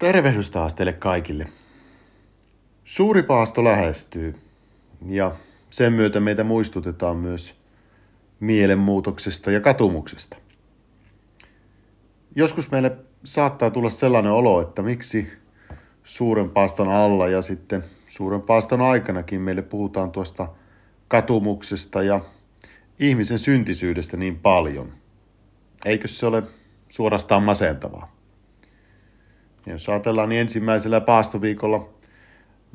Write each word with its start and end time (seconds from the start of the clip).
Tervehdys 0.00 0.50
taas 0.50 0.74
teille 0.74 0.92
kaikille. 0.92 1.46
Suuri 2.84 3.22
paasto 3.22 3.64
lähestyy 3.64 4.34
ja 5.06 5.36
sen 5.70 5.92
myötä 5.92 6.20
meitä 6.20 6.44
muistutetaan 6.44 7.16
myös 7.16 7.54
mielenmuutoksesta 8.40 9.50
ja 9.50 9.60
katumuksesta. 9.60 10.36
Joskus 12.36 12.70
meille 12.70 12.96
saattaa 13.24 13.70
tulla 13.70 13.90
sellainen 13.90 14.32
olo, 14.32 14.60
että 14.60 14.82
miksi 14.82 15.32
suuren 16.04 16.50
paaston 16.50 16.88
alla 16.88 17.28
ja 17.28 17.42
sitten 17.42 17.84
suuren 18.06 18.42
paaston 18.42 18.80
aikanakin 18.80 19.40
meille 19.40 19.62
puhutaan 19.62 20.10
tuosta 20.10 20.48
katumuksesta 21.08 22.02
ja 22.02 22.20
ihmisen 22.98 23.38
syntisyydestä 23.38 24.16
niin 24.16 24.38
paljon. 24.38 24.92
Eikö 25.84 26.08
se 26.08 26.26
ole 26.26 26.42
suorastaan 26.88 27.42
masentavaa? 27.42 28.19
Ja 29.66 29.72
jos 29.72 29.88
ajatellaan, 29.88 30.28
niin 30.28 30.40
ensimmäisellä 30.40 31.00
paastoviikolla 31.00 31.88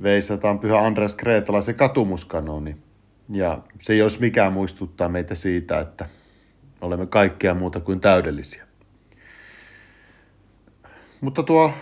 veisataan 0.03 0.59
pyhä 0.59 0.79
Andreas 0.79 1.15
Kreetalaisen 1.15 1.75
katumuskanoni. 1.75 2.77
Ja 3.29 3.59
se 3.81 3.95
jos 3.95 4.19
mikään 4.19 4.53
muistuttaa 4.53 5.09
meitä 5.09 5.35
siitä, 5.35 5.79
että 5.79 6.05
olemme 6.81 7.05
kaikkea 7.05 7.53
muuta 7.53 7.79
kuin 7.79 7.99
täydellisiä. 7.99 8.65
Mutta 11.21 11.43
tuo 11.43 11.73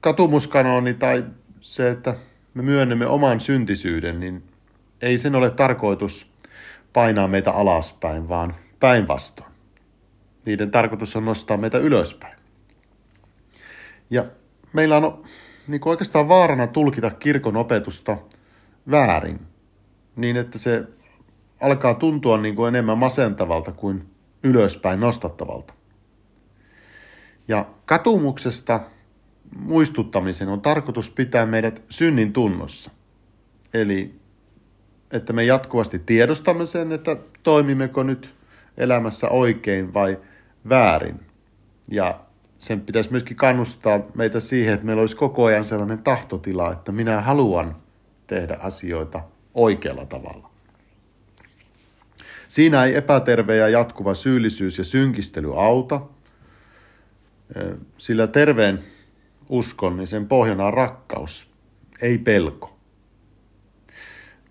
katumuskanoni 0.00 0.94
tai 0.94 1.24
se, 1.60 1.90
että 1.90 2.14
me 2.54 2.62
myönnämme 2.62 3.06
oman 3.06 3.40
syntisyyden, 3.40 4.20
niin 4.20 4.42
ei 5.02 5.18
sen 5.18 5.34
ole 5.34 5.50
tarkoitus 5.50 6.30
painaa 6.92 7.28
meitä 7.28 7.52
alaspäin, 7.52 8.28
vaan 8.28 8.54
päinvastoin. 8.80 9.50
Niiden 10.46 10.70
tarkoitus 10.70 11.16
on 11.16 11.24
nostaa 11.24 11.56
meitä 11.56 11.78
ylöspäin. 11.78 12.39
Ja 14.10 14.24
meillä 14.72 14.96
on 14.96 15.22
niin 15.68 15.80
kuin 15.80 15.90
oikeastaan 15.90 16.28
vaarana 16.28 16.66
tulkita 16.66 17.10
kirkon 17.10 17.56
opetusta 17.56 18.16
väärin, 18.90 19.40
niin 20.16 20.36
että 20.36 20.58
se 20.58 20.84
alkaa 21.60 21.94
tuntua 21.94 22.38
niin 22.38 22.56
kuin 22.56 22.68
enemmän 22.68 22.98
masentavalta 22.98 23.72
kuin 23.72 24.06
ylöspäin 24.42 25.00
nostattavalta. 25.00 25.74
Ja 27.48 27.66
katumuksesta 27.86 28.80
muistuttamisen 29.56 30.48
on 30.48 30.60
tarkoitus 30.60 31.10
pitää 31.10 31.46
meidät 31.46 31.82
synnin 31.88 32.32
tunnossa. 32.32 32.90
Eli 33.74 34.20
että 35.10 35.32
me 35.32 35.44
jatkuvasti 35.44 35.98
tiedostamme 35.98 36.66
sen, 36.66 36.92
että 36.92 37.16
toimimmeko 37.42 38.02
nyt 38.02 38.34
elämässä 38.76 39.28
oikein 39.28 39.94
vai 39.94 40.18
väärin. 40.68 41.20
Ja 41.90 42.20
sen 42.60 42.80
pitäisi 42.80 43.10
myöskin 43.10 43.36
kannustaa 43.36 44.00
meitä 44.14 44.40
siihen, 44.40 44.74
että 44.74 44.86
meillä 44.86 45.00
olisi 45.00 45.16
koko 45.16 45.44
ajan 45.44 45.64
sellainen 45.64 45.98
tahtotila, 45.98 46.72
että 46.72 46.92
minä 46.92 47.20
haluan 47.20 47.76
tehdä 48.26 48.56
asioita 48.60 49.20
oikealla 49.54 50.06
tavalla. 50.06 50.50
Siinä 52.48 52.84
ei 52.84 52.96
epäterve 52.96 53.56
ja 53.56 53.68
jatkuva 53.68 54.14
syyllisyys 54.14 54.78
ja 54.78 54.84
synkistely 54.84 55.60
auta, 55.60 56.00
sillä 57.98 58.26
terveen 58.26 58.82
uskon, 59.48 59.96
niin 59.96 60.06
sen 60.06 60.28
pohjana 60.28 60.66
on 60.66 60.74
rakkaus, 60.74 61.50
ei 62.02 62.18
pelko. 62.18 62.76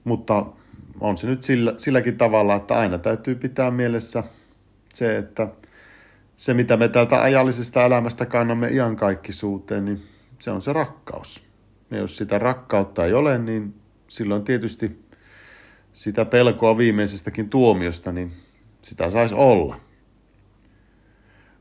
Mutta 0.03 0.45
on 0.99 1.17
se 1.17 1.27
nyt 1.27 1.43
sillä, 1.43 1.73
silläkin 1.77 2.17
tavalla, 2.17 2.55
että 2.55 2.79
aina 2.79 2.97
täytyy 2.97 3.35
pitää 3.35 3.71
mielessä 3.71 4.23
se, 4.93 5.17
että 5.17 5.47
se, 6.39 6.53
mitä 6.53 6.77
me 6.77 6.87
täältä 6.87 7.21
ajallisesta 7.21 7.85
elämästä 7.85 8.25
kannamme 8.25 8.69
iankaikkisuuteen, 8.69 9.85
niin 9.85 10.03
se 10.39 10.51
on 10.51 10.61
se 10.61 10.73
rakkaus. 10.73 11.43
Ja 11.91 11.97
jos 11.97 12.17
sitä 12.17 12.39
rakkautta 12.39 13.05
ei 13.05 13.13
ole, 13.13 13.37
niin 13.37 13.75
silloin 14.07 14.43
tietysti 14.43 15.05
sitä 15.93 16.25
pelkoa 16.25 16.77
viimeisestäkin 16.77 17.49
tuomiosta, 17.49 18.11
niin 18.11 18.33
sitä 18.81 19.11
saisi 19.11 19.35
olla. 19.35 19.79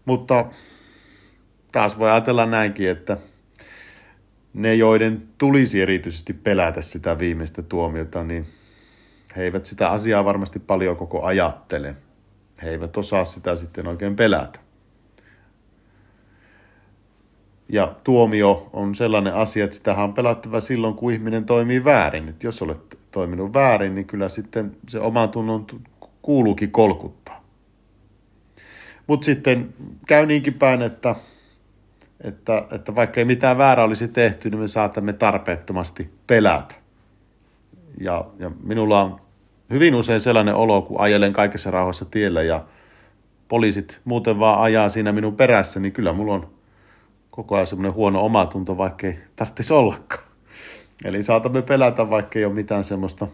Mutta 0.04 0.44
taas 1.72 1.98
voi 1.98 2.10
ajatella 2.10 2.46
näinkin, 2.46 2.90
että 2.90 3.16
ne, 4.54 4.74
joiden 4.74 5.28
tulisi 5.38 5.82
erityisesti 5.82 6.32
pelätä 6.32 6.82
sitä 6.82 7.18
viimeistä 7.18 7.62
tuomiota, 7.62 8.24
niin 8.24 8.46
he 9.36 9.42
eivät 9.42 9.64
sitä 9.64 9.90
asiaa 9.90 10.24
varmasti 10.24 10.58
paljon 10.58 10.96
koko 10.96 11.22
ajattele. 11.22 11.96
He 12.62 12.70
eivät 12.70 12.96
osaa 12.96 13.24
sitä 13.24 13.56
sitten 13.56 13.86
oikein 13.86 14.16
pelätä. 14.16 14.67
Ja 17.68 17.94
tuomio 18.04 18.70
on 18.72 18.94
sellainen 18.94 19.34
asia, 19.34 19.64
että 19.64 19.76
sitä 19.76 19.94
on 19.94 20.14
pelättävä 20.14 20.60
silloin, 20.60 20.94
kun 20.94 21.12
ihminen 21.12 21.44
toimii 21.44 21.84
väärin. 21.84 22.28
Että 22.28 22.46
jos 22.46 22.62
olet 22.62 22.98
toiminut 23.10 23.54
väärin, 23.54 23.94
niin 23.94 24.06
kyllä 24.06 24.28
sitten 24.28 24.76
se 24.88 25.00
oman 25.00 25.28
tunnon 25.28 25.66
kuuluukin 26.22 26.70
kolkuttaa. 26.70 27.44
Mutta 29.06 29.24
sitten 29.24 29.74
käy 30.06 30.26
niinkin 30.26 30.54
päin, 30.54 30.82
että, 30.82 31.14
että, 32.20 32.66
että 32.72 32.94
vaikka 32.94 33.20
ei 33.20 33.24
mitään 33.24 33.58
väärää 33.58 33.84
olisi 33.84 34.08
tehty, 34.08 34.50
niin 34.50 34.60
me 34.60 34.68
saatamme 34.68 35.12
tarpeettomasti 35.12 36.10
pelätä. 36.26 36.74
Ja, 38.00 38.24
ja 38.38 38.50
minulla 38.62 39.02
on 39.02 39.20
hyvin 39.70 39.94
usein 39.94 40.20
sellainen 40.20 40.54
olo, 40.54 40.82
kun 40.82 41.00
ajelen 41.00 41.32
kaikessa 41.32 41.70
rauhassa 41.70 42.04
tiellä 42.04 42.42
ja 42.42 42.64
poliisit 43.48 44.00
muuten 44.04 44.38
vaan 44.38 44.60
ajaa 44.60 44.88
siinä 44.88 45.12
minun 45.12 45.36
perässä, 45.36 45.80
niin 45.80 45.92
kyllä 45.92 46.12
mulla 46.12 46.34
on 46.34 46.57
koko 47.38 47.54
ajan 47.54 47.66
semmoinen 47.66 47.94
huono 47.94 48.24
omatunto, 48.24 48.76
vaikka 48.76 49.06
ei 49.06 49.18
tarvitsisi 49.36 49.72
ollakaan. 49.72 50.22
Eli 51.04 51.22
saatamme 51.22 51.62
pelätä, 51.62 52.10
vaikka 52.10 52.38
ei 52.38 52.44
ole 52.44 52.54
mitään 52.54 52.84
semmoista 52.84 53.26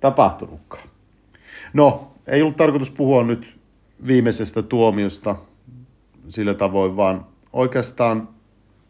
tapahtunutkaan. 0.00 0.88
No, 1.72 2.12
ei 2.26 2.42
ollut 2.42 2.56
tarkoitus 2.56 2.90
puhua 2.90 3.24
nyt 3.24 3.58
viimeisestä 4.06 4.62
tuomiosta 4.62 5.36
sillä 6.28 6.54
tavoin, 6.54 6.96
vaan 6.96 7.26
oikeastaan 7.52 8.28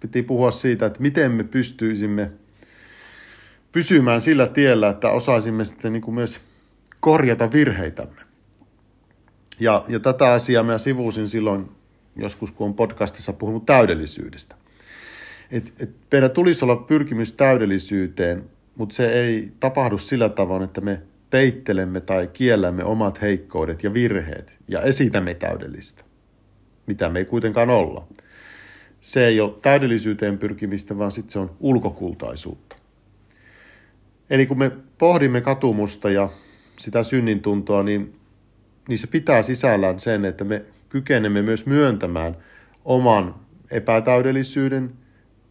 piti 0.00 0.22
puhua 0.22 0.50
siitä, 0.50 0.86
että 0.86 1.02
miten 1.02 1.32
me 1.32 1.44
pystyisimme 1.44 2.30
pysymään 3.72 4.20
sillä 4.20 4.46
tiellä, 4.46 4.88
että 4.88 5.10
osaisimme 5.10 5.64
sitten 5.64 5.92
niin 5.92 6.02
kuin 6.02 6.14
myös 6.14 6.40
korjata 7.00 7.52
virheitämme. 7.52 8.20
Ja, 9.60 9.84
ja 9.88 10.00
tätä 10.00 10.32
asiaa 10.32 10.62
mä 10.62 10.78
sivuusin 10.78 11.28
silloin 11.28 11.79
joskus, 12.20 12.50
kun 12.50 12.66
on 12.66 12.74
podcastissa 12.74 13.32
puhunut 13.32 13.66
täydellisyydestä. 13.66 14.56
Et, 15.50 15.72
et 15.80 15.90
meidän 16.12 16.30
tulisi 16.30 16.64
olla 16.64 16.76
pyrkimys 16.76 17.32
täydellisyyteen, 17.32 18.44
mutta 18.76 18.94
se 18.94 19.12
ei 19.12 19.52
tapahdu 19.60 19.98
sillä 19.98 20.28
tavoin, 20.28 20.62
että 20.62 20.80
me 20.80 21.02
peittelemme 21.30 22.00
tai 22.00 22.30
kiellämme 22.32 22.84
omat 22.84 23.22
heikkoudet 23.22 23.84
ja 23.84 23.94
virheet 23.94 24.56
ja 24.68 24.82
esitämme 24.82 25.34
täydellistä, 25.34 26.04
mitä 26.86 27.08
me 27.08 27.18
ei 27.18 27.24
kuitenkaan 27.24 27.70
olla. 27.70 28.06
Se 29.00 29.26
ei 29.26 29.40
ole 29.40 29.54
täydellisyyteen 29.62 30.38
pyrkimistä, 30.38 30.98
vaan 30.98 31.12
sitten 31.12 31.32
se 31.32 31.38
on 31.38 31.56
ulkokultaisuutta. 31.60 32.76
Eli 34.30 34.46
kun 34.46 34.58
me 34.58 34.70
pohdimme 34.98 35.40
katumusta 35.40 36.10
ja 36.10 36.30
sitä 36.76 37.02
synnintuntoa, 37.02 37.82
niin, 37.82 38.20
niin 38.88 38.98
se 38.98 39.06
pitää 39.06 39.42
sisällään 39.42 40.00
sen, 40.00 40.24
että 40.24 40.44
me 40.44 40.64
kykenemme 40.90 41.42
myös 41.42 41.66
myöntämään 41.66 42.36
oman 42.84 43.34
epätäydellisyyden 43.70 44.92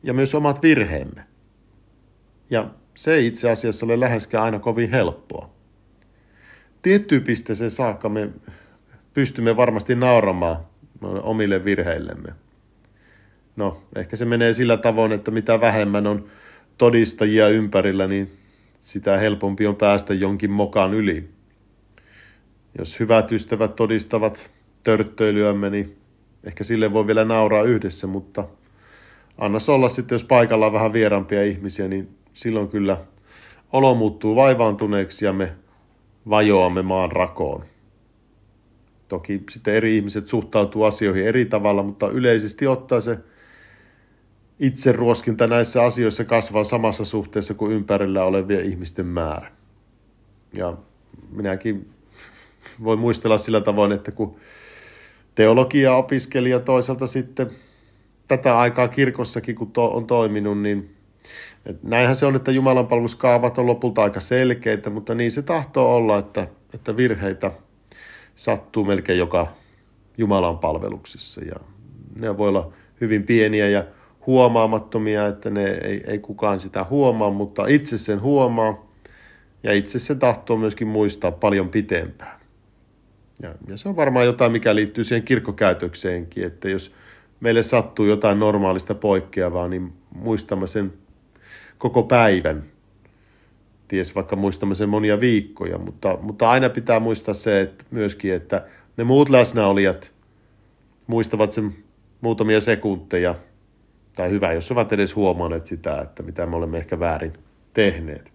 ja 0.03 0.13
myös 0.13 0.35
omat 0.35 0.63
virheemme. 0.63 1.23
Ja 2.50 2.69
se 2.95 3.13
ei 3.13 3.27
itse 3.27 3.49
asiassa 3.49 3.85
ole 3.85 3.99
läheskään 3.99 4.44
aina 4.44 4.59
kovin 4.59 4.89
helppoa. 4.89 5.49
Tiettyyn 6.81 7.23
pisteeseen 7.23 7.72
saakka 7.72 8.09
me 8.09 8.29
pystymme 9.13 9.57
varmasti 9.57 9.95
nauramaan 9.95 10.57
omille 11.01 11.66
virheillemme. 11.66 12.33
No, 13.55 13.83
ehkä 13.95 14.16
se 14.16 14.25
menee 14.25 14.53
sillä 14.53 14.78
tavoin, 14.78 15.11
että 15.11 15.31
mitä 15.31 15.61
vähemmän 15.61 16.08
on 16.08 16.25
todistajia 16.78 17.47
ympärillä, 17.47 18.08
niin 18.08 18.31
sitä 18.79 19.17
helpompi 19.17 19.67
on 19.67 19.75
päästä 19.75 20.14
jonkin 20.14 20.52
mokan 20.52 20.93
yli. 20.93 21.29
Jos 22.78 22.99
hyvät 22.99 23.31
ystävät 23.31 23.75
todistavat 23.75 24.52
törttöilyämme, 24.84 25.70
niin 25.70 25.97
ehkä 26.43 26.64
sille 26.64 26.93
voi 26.93 27.08
vielä 27.08 27.26
nauraa 27.26 27.64
yhdessä, 27.64 28.08
mutta 28.08 28.46
anna 29.37 29.59
olla 29.67 29.90
sitten, 29.90 30.16
jos 30.16 30.23
paikalla 30.23 30.66
on 30.66 30.73
vähän 30.73 30.93
vierampia 30.93 31.43
ihmisiä, 31.43 31.87
niin 31.87 32.09
silloin 32.34 32.67
kyllä 32.67 32.97
olo 33.72 33.96
muuttuu 33.96 34.35
vaivaantuneeksi 34.35 35.26
ja 35.26 35.34
me 35.34 35.55
vajoamme 36.29 36.81
maan 36.81 37.11
rakoon. 37.11 37.66
Toki 39.08 39.43
sitten 39.49 39.73
eri 39.73 39.96
ihmiset 39.96 40.28
suhtautuu 40.28 40.84
asioihin 40.84 41.28
eri 41.28 41.46
tavalla, 41.46 41.84
mutta 41.84 42.09
yleisesti 42.09 42.67
ottaa 42.67 43.02
se 43.02 43.17
itse 44.59 44.91
ruoskinta 44.91 45.47
näissä 45.47 45.84
asioissa 45.84 46.26
kasvaa 46.26 46.64
samassa 46.64 47.05
suhteessa 47.05 47.53
kuin 47.53 47.72
ympärillä 47.72 48.23
olevien 48.23 48.66
ihmisten 48.66 49.05
määrä. 49.05 49.52
Ja 50.53 50.78
minäkin 51.31 51.90
voin 52.84 52.99
muistella 52.99 53.37
sillä 53.37 53.61
tavoin, 53.61 53.91
että 53.91 54.11
kun 54.11 54.35
teologia-opiskelija 55.40 56.59
toisaalta 56.59 57.08
sitten 57.08 57.50
tätä 58.28 58.59
aikaa 58.59 58.88
kirkossakin, 58.88 59.56
kun 59.56 59.72
to, 59.72 59.86
on 59.86 60.08
toiminut, 60.08 60.62
niin 60.62 60.96
et 61.66 61.84
näinhän 61.84 62.16
se 62.16 62.26
on, 62.26 62.36
että 62.36 62.52
Jumalan 62.52 62.88
palveluskaavat 62.88 63.58
on 63.58 63.66
lopulta 63.66 64.03
aika 64.03 64.20
selkeitä, 64.20 64.90
mutta 64.90 65.16
niin 65.16 65.32
se 65.32 65.41
tahtoo 65.41 65.96
olla, 65.96 66.18
että, 66.18 66.47
että 66.74 66.97
virheitä 66.97 67.52
sattuu 68.36 68.86
melkein 68.86 69.20
joka 69.20 69.47
Jumalan 70.18 70.59
palveluksessa. 70.59 71.41
Ja 71.46 71.56
ne 72.16 72.38
voi 72.38 72.50
olla 72.50 72.74
hyvin 73.02 73.24
pieniä 73.24 73.70
ja 73.70 73.86
huomaamattomia, 74.28 75.28
että 75.28 75.50
ne 75.50 75.66
ei, 75.66 76.03
ei 76.08 76.20
kukaan 76.20 76.59
sitä 76.59 76.86
huomaa, 76.90 77.30
mutta 77.32 77.68
itse 77.68 77.97
sen 77.97 78.22
huomaa 78.22 78.86
ja 79.64 79.74
itse 79.74 80.00
se 80.00 80.16
tahtoo 80.16 80.58
myöskin 80.58 80.88
muistaa 80.88 81.32
paljon 81.32 81.70
pitempään. 81.70 82.39
Ja, 83.44 83.56
ja 83.68 83.78
se 83.78 83.90
on 83.90 83.96
varmaan 83.96 84.26
jotain, 84.26 84.52
mikä 84.52 84.76
liittyy 84.76 85.03
siihen 85.03 85.24
kirkkokäytökseenkin, 85.24 86.44
että 86.44 86.70
jos 86.70 86.94
meille 87.40 87.64
sattuu 87.64 88.06
jotain 88.06 88.40
normaalista 88.40 88.96
poikkeavaa, 88.96 89.68
niin 89.68 89.94
muistamme 90.16 90.68
sen 90.68 90.94
koko 91.78 92.03
päivän. 92.03 92.64
Ties 93.88 94.16
vaikka 94.16 94.36
muistamme 94.36 94.76
sen 94.76 94.90
monia 94.90 95.20
viikkoja, 95.20 95.78
mutta, 95.78 96.18
mutta 96.22 96.50
aina 96.50 96.70
pitää 96.70 97.00
muistaa 97.00 97.34
se 97.34 97.62
että 97.62 97.86
myöskin, 97.91 98.34
että 98.34 98.66
ne 98.97 99.03
muut 99.03 99.30
läsnäolijat 99.30 100.12
muistavat 101.08 101.52
sen 101.52 101.76
muutamia 102.22 102.62
sekunteja, 102.62 103.36
tai 104.16 104.30
hyvä, 104.30 104.53
jos 104.53 104.72
ovat 104.72 104.94
edes 104.94 105.16
huomanneet 105.16 105.66
sitä, 105.66 106.02
että 106.02 106.24
mitä 106.24 106.46
me 106.46 106.56
olemme 106.56 106.78
ehkä 106.78 107.00
väärin 107.00 107.34
tehneet. 107.74 108.32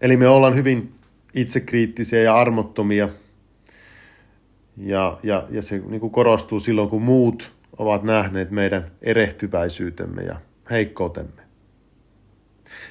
Eli 0.00 0.16
me 0.16 0.28
ollaan 0.28 0.54
hyvin 0.54 0.92
itsekriittisiä 1.34 2.22
ja 2.22 2.36
armottomia, 2.36 3.08
ja, 4.76 5.18
ja, 5.22 5.46
ja 5.50 5.62
se 5.62 5.78
niin 5.78 6.00
kuin 6.00 6.12
korostuu 6.12 6.60
silloin, 6.60 6.88
kun 6.88 7.02
muut 7.02 7.52
ovat 7.78 8.02
nähneet 8.02 8.50
meidän 8.50 8.90
erehtyväisyytemme 9.02 10.22
ja 10.22 10.36
heikkoutemme. 10.70 11.42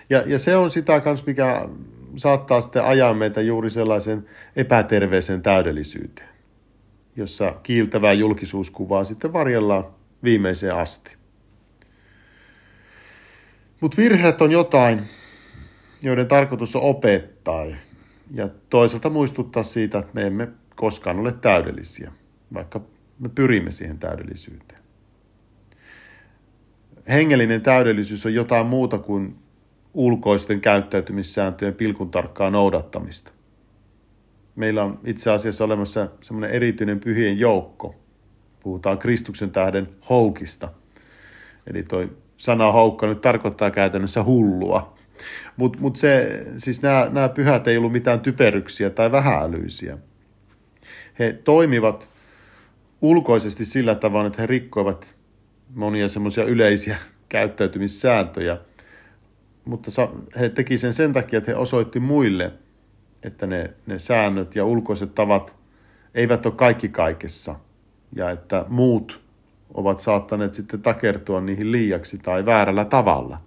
Ja, 0.09 0.23
ja 0.25 0.39
se 0.39 0.55
on 0.55 0.69
sitä 0.69 0.99
kans, 0.99 1.25
mikä 1.25 1.69
saattaa 2.15 2.61
sitten 2.61 2.83
ajaa 2.83 3.13
meitä 3.13 3.41
juuri 3.41 3.69
sellaisen 3.69 4.25
epäterveeseen 4.55 5.41
täydellisyyteen, 5.41 6.29
jossa 7.15 7.55
kiiltävää 7.63 8.13
julkisuuskuvaa 8.13 9.03
sitten 9.03 9.33
varjellaan 9.33 9.85
viimeiseen 10.23 10.75
asti. 10.75 11.15
Mutta 13.81 13.97
virheet 13.97 14.41
on 14.41 14.51
jotain, 14.51 15.01
joiden 16.03 16.27
tarkoitus 16.27 16.75
on 16.75 16.81
opettaa 16.81 17.65
ja 18.33 18.49
toisaalta 18.69 19.09
muistuttaa 19.09 19.63
siitä, 19.63 19.99
että 19.99 20.11
me 20.13 20.27
emme 20.27 20.47
koskaan 20.75 21.19
ole 21.19 21.31
täydellisiä, 21.31 22.11
vaikka 22.53 22.81
me 23.19 23.29
pyrimme 23.29 23.71
siihen 23.71 23.99
täydellisyyteen. 23.99 24.81
Hengellinen 27.09 27.61
täydellisyys 27.61 28.25
on 28.25 28.33
jotain 28.33 28.65
muuta 28.65 28.97
kuin 28.97 29.35
ulkoisten 29.93 30.61
käyttäytymissääntöjen 30.61 31.73
pilkun 31.73 32.11
tarkkaa 32.11 32.49
noudattamista. 32.49 33.31
Meillä 34.55 34.83
on 34.83 34.99
itse 35.05 35.31
asiassa 35.31 35.63
olemassa 35.63 36.09
semmoinen 36.21 36.51
erityinen 36.51 36.99
pyhien 36.99 37.39
joukko. 37.39 37.95
Puhutaan 38.59 38.97
Kristuksen 38.97 39.51
tähden 39.51 39.89
houkista. 40.09 40.69
Eli 41.67 41.83
toi 41.83 42.17
sana 42.37 42.71
houkka 42.71 43.07
nyt 43.07 43.21
tarkoittaa 43.21 43.71
käytännössä 43.71 44.23
hullua. 44.23 44.95
Mutta 45.57 45.79
mut 45.81 45.95
se, 45.95 46.45
siis 46.57 46.81
nämä 47.11 47.29
pyhät 47.29 47.67
ei 47.67 47.77
ollut 47.77 47.91
mitään 47.91 48.19
typeryksiä 48.19 48.89
tai 48.89 49.11
vähäälyisiä. 49.11 49.97
He 51.19 51.33
toimivat 51.43 52.09
ulkoisesti 53.01 53.65
sillä 53.65 53.95
tavalla, 53.95 54.27
että 54.27 54.41
he 54.41 54.47
rikkoivat 54.47 55.15
monia 55.75 56.09
semmoisia 56.09 56.43
yleisiä 56.43 56.97
käyttäytymissääntöjä– 57.29 58.57
mutta 59.65 59.91
he 60.39 60.49
teki 60.49 60.77
sen 60.77 60.93
sen 60.93 61.13
takia, 61.13 61.37
että 61.37 61.51
he 61.51 61.55
osoitti 61.55 61.99
muille, 61.99 62.53
että 63.23 63.47
ne, 63.47 63.73
ne 63.85 63.99
säännöt 63.99 64.55
ja 64.55 64.65
ulkoiset 64.65 65.15
tavat 65.15 65.55
eivät 66.15 66.45
ole 66.45 66.53
kaikki 66.53 66.89
kaikessa 66.89 67.55
ja 68.15 68.29
että 68.31 68.65
muut 68.67 69.21
ovat 69.73 69.99
saattaneet 69.99 70.53
sitten 70.53 70.81
takertua 70.81 71.41
niihin 71.41 71.71
liiaksi 71.71 72.17
tai 72.17 72.45
väärällä 72.45 72.85
tavalla. 72.85 73.41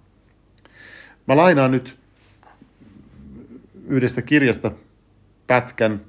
Mä 1.27 1.37
lainaan 1.37 1.71
nyt 1.71 1.97
yhdestä 3.87 4.21
kirjasta 4.21 4.71
pätkän. 5.47 6.01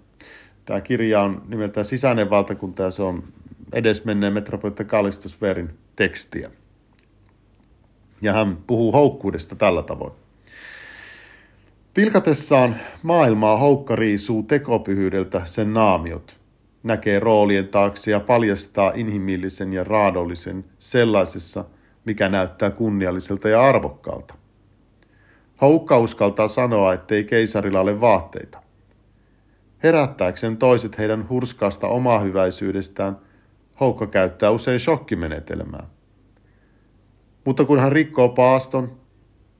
Tämä 0.70 0.80
kirja 0.80 1.20
on 1.20 1.42
nimeltään 1.48 1.84
Sisäinen 1.84 2.30
valtakunta 2.30 2.82
ja 2.82 2.90
se 2.90 3.02
on 3.02 3.24
edesmenneen 3.72 4.32
metropolitta 4.32 4.84
Kallistusverin 4.84 5.70
tekstiä. 5.96 6.50
Ja 8.22 8.32
hän 8.32 8.56
puhuu 8.66 8.92
houkkuudesta 8.92 9.56
tällä 9.56 9.82
tavoin. 9.82 10.12
Pilkatessaan 11.94 12.76
maailmaa 13.02 13.56
houkka 13.56 13.96
riisuu 13.96 14.42
tekopyhyydeltä 14.42 15.42
sen 15.44 15.74
naamiot, 15.74 16.36
näkee 16.82 17.20
roolien 17.20 17.68
taakse 17.68 18.10
ja 18.10 18.20
paljastaa 18.20 18.92
inhimillisen 18.94 19.72
ja 19.72 19.84
raadollisen 19.84 20.64
sellaisessa, 20.78 21.64
mikä 22.04 22.28
näyttää 22.28 22.70
kunnialliselta 22.70 23.48
ja 23.48 23.62
arvokkaalta. 23.62 24.34
Houkka 25.60 25.98
uskaltaa 25.98 26.48
sanoa, 26.48 26.92
ettei 26.92 27.24
keisarilla 27.24 27.80
ole 27.80 28.00
vaatteita. 28.00 28.69
Herättääkseen 29.82 30.56
toiset 30.56 30.98
heidän 30.98 31.28
hurskaasta 31.28 31.88
omahyväisyydestään, 31.88 33.16
Houkka 33.80 34.06
käyttää 34.06 34.50
usein 34.50 34.80
shokkimenetelmää. 34.80 35.86
Mutta 37.44 37.64
kun 37.64 37.80
hän 37.80 37.92
rikkoo 37.92 38.28
paaston 38.28 39.00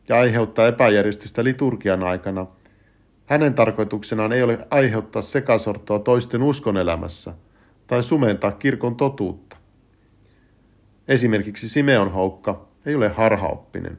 ja 0.08 0.18
aiheuttaa 0.18 0.66
epäjärjestystä 0.66 1.44
liturgian 1.44 2.02
aikana, 2.02 2.46
hänen 3.26 3.54
tarkoituksenaan 3.54 4.32
ei 4.32 4.42
ole 4.42 4.66
aiheuttaa 4.70 5.22
sekasortoa 5.22 5.98
toisten 5.98 6.42
uskonelämässä 6.42 7.34
tai 7.86 8.02
sumentaa 8.02 8.52
kirkon 8.52 8.96
totuutta. 8.96 9.56
Esimerkiksi 11.08 11.68
Simeon 11.68 12.12
Houkka 12.12 12.68
ei 12.86 12.94
ole 12.94 13.08
harhaoppinen. 13.08 13.98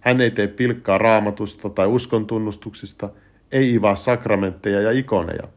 Hän 0.00 0.20
ei 0.20 0.30
tee 0.30 0.46
pilkkaa 0.46 0.98
raamatusta 0.98 1.70
tai 1.70 1.86
uskon 1.86 2.26
tunnustuksista, 2.26 3.10
ei 3.52 3.74
ivaa 3.74 3.96
sakramentteja 3.96 4.80
ja 4.80 4.90
ikoneja. 4.90 5.48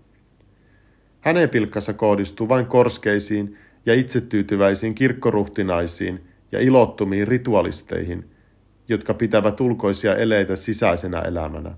Hänen 1.26 1.50
pilkkansa 1.50 1.94
kohdistuu 1.94 2.50
vain 2.50 2.66
korskeisiin 2.66 3.58
ja 3.86 3.94
itsetyytyväisiin 3.94 4.96
kirkkoruhtinaisiin– 4.96 6.20
ja 6.56 6.62
ilottumiin 6.62 7.28
ritualisteihin, 7.28 8.30
jotka 8.88 9.14
pitävät 9.14 9.62
ulkoisia 9.62 10.16
eleitä 10.16 10.56
sisäisenä 10.56 11.20
elämänä. 11.20 11.72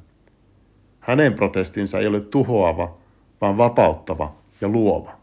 Hänen 1.00 1.34
protestinsa 1.34 2.00
ei 2.00 2.08
ole 2.08 2.22
tuhoava, 2.22 2.98
vaan 3.42 3.58
vapauttava 3.58 4.36
ja 4.62 4.68
luova. 4.68 5.18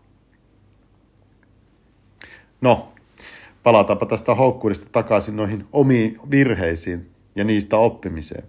No, 2.60 2.92
palataanpa 3.62 4.06
tästä 4.06 4.34
houkkuudesta 4.34 4.88
takaisin 4.92 5.36
noihin 5.36 5.66
omiin 5.72 6.18
virheisiin 6.30 7.10
ja 7.36 7.44
niistä 7.44 7.76
oppimiseen. 7.76 8.44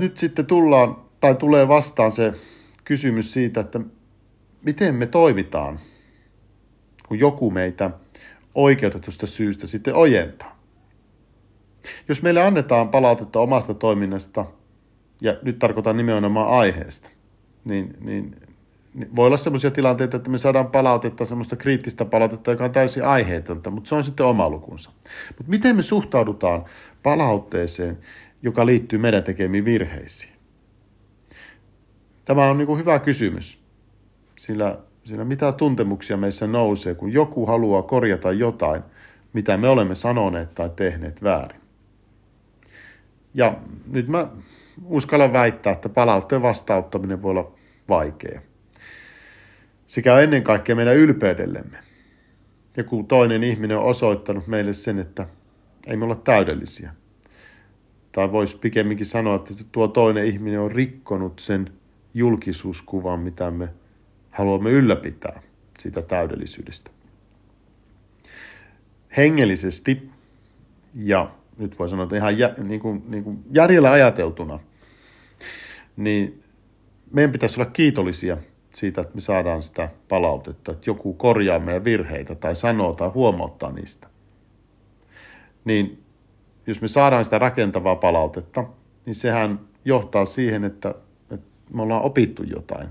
Nyt 0.00 0.18
sitten 0.18 0.46
tullaan, 0.46 0.96
tai 1.20 1.34
tulee 1.34 1.68
vastaan 1.68 2.12
se 2.12 2.32
kysymys 2.84 3.32
siitä, 3.32 3.60
että 3.60 3.80
miten 4.66 4.94
me 4.94 5.06
toimitaan, 5.06 5.80
kun 7.08 7.18
joku 7.18 7.50
meitä 7.50 7.90
oikeutetusta 8.54 9.26
syystä 9.26 9.66
sitten 9.66 9.94
ojentaa. 9.94 10.58
Jos 12.08 12.22
meille 12.22 12.42
annetaan 12.42 12.88
palautetta 12.88 13.40
omasta 13.40 13.74
toiminnasta, 13.74 14.46
ja 15.20 15.36
nyt 15.42 15.58
tarkoitan 15.58 15.96
nimenomaan 15.96 16.48
aiheesta, 16.48 17.10
niin, 17.64 17.96
niin, 18.00 18.36
niin 18.94 19.16
voi 19.16 19.26
olla 19.26 19.36
sellaisia 19.36 19.70
tilanteita, 19.70 20.16
että 20.16 20.30
me 20.30 20.38
saadaan 20.38 20.70
palautetta, 20.70 21.24
semmoista 21.24 21.56
kriittistä 21.56 22.04
palautetta, 22.04 22.50
joka 22.50 22.64
on 22.64 22.72
täysin 22.72 23.04
aiheetonta, 23.04 23.70
mutta 23.70 23.88
se 23.88 23.94
on 23.94 24.04
sitten 24.04 24.26
oma 24.26 24.50
lukunsa. 24.50 24.90
Mutta 25.28 25.50
miten 25.50 25.76
me 25.76 25.82
suhtaudutaan 25.82 26.64
palautteeseen, 27.02 27.98
joka 28.42 28.66
liittyy 28.66 28.98
meidän 28.98 29.24
tekemiin 29.24 29.64
virheisiin? 29.64 30.32
Tämä 32.24 32.46
on 32.46 32.58
niin 32.58 32.66
kuin 32.66 32.78
hyvä 32.78 32.98
kysymys, 32.98 33.65
sillä 34.36 34.78
Siinä 35.06 35.24
mitä 35.24 35.52
tuntemuksia 35.52 36.16
meissä 36.16 36.46
nousee, 36.46 36.94
kun 36.94 37.12
joku 37.12 37.46
haluaa 37.46 37.82
korjata 37.82 38.32
jotain, 38.32 38.82
mitä 39.32 39.56
me 39.56 39.68
olemme 39.68 39.94
sanoneet 39.94 40.54
tai 40.54 40.70
tehneet 40.76 41.22
väärin. 41.22 41.60
Ja 43.34 43.58
nyt 43.86 44.08
mä 44.08 44.28
uskallan 44.84 45.32
väittää, 45.32 45.72
että 45.72 45.88
palautteen 45.88 46.42
vastauttaminen 46.42 47.22
voi 47.22 47.30
olla 47.30 47.52
vaikea. 47.88 48.40
Sekä 49.86 50.20
ennen 50.20 50.42
kaikkea 50.42 50.76
meidän 50.76 50.96
ylpeydellemme. 50.96 51.78
Ja 52.76 52.84
kun 52.84 53.06
toinen 53.06 53.44
ihminen 53.44 53.78
on 53.78 53.84
osoittanut 53.84 54.46
meille 54.46 54.72
sen, 54.72 54.98
että 54.98 55.28
ei 55.86 55.96
me 55.96 56.04
olla 56.04 56.14
täydellisiä. 56.14 56.90
Tai 58.12 58.32
voisi 58.32 58.58
pikemminkin 58.58 59.06
sanoa, 59.06 59.36
että 59.36 59.54
tuo 59.72 59.88
toinen 59.88 60.26
ihminen 60.26 60.60
on 60.60 60.72
rikkonut 60.72 61.38
sen 61.38 61.70
julkisuuskuvan, 62.14 63.20
mitä 63.20 63.50
me 63.50 63.68
haluamme 64.36 64.70
ylläpitää 64.70 65.42
sitä 65.78 66.02
täydellisyydestä. 66.02 66.90
hengellisesti 69.16 70.10
ja 70.94 71.30
nyt 71.58 71.78
voi 71.78 71.88
sanoa, 71.88 72.04
että 72.04 72.16
ihan 72.16 72.38
jä, 72.38 72.54
niin 72.58 72.80
kuin, 72.80 73.02
niin 73.08 73.24
kuin 73.24 73.44
järjellä 73.52 73.90
ajateltuna, 73.90 74.58
niin 75.96 76.42
meidän 77.12 77.32
pitäisi 77.32 77.60
olla 77.60 77.70
kiitollisia 77.70 78.36
siitä, 78.70 79.00
että 79.00 79.14
me 79.14 79.20
saadaan 79.20 79.62
sitä 79.62 79.88
palautetta, 80.08 80.72
että 80.72 80.90
joku 80.90 81.14
korjaa 81.14 81.58
meidän 81.58 81.84
virheitä 81.84 82.34
tai 82.34 82.56
sanoo 82.56 82.94
tai 82.94 83.08
huomauttaa 83.08 83.72
niistä. 83.72 84.08
Niin 85.64 86.02
jos 86.66 86.80
me 86.80 86.88
saadaan 86.88 87.24
sitä 87.24 87.38
rakentavaa 87.38 87.96
palautetta, 87.96 88.64
niin 89.06 89.14
sehän 89.14 89.60
johtaa 89.84 90.24
siihen, 90.24 90.64
että, 90.64 90.94
että 91.30 91.46
me 91.74 91.82
ollaan 91.82 92.02
opittu 92.02 92.42
jotain 92.42 92.88